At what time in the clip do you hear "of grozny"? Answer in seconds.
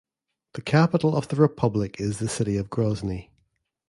2.57-3.29